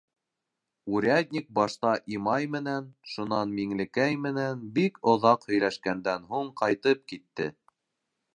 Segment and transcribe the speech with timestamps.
[0.99, 7.51] Урядник башта Имай менән, шунан Миңлекәй менән бик оҙаҡ һөйләшкәндән һуң ҡайтып китте.